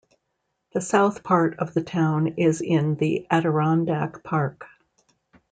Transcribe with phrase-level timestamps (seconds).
[0.73, 4.65] The south part of the town is in the Adirondack Park.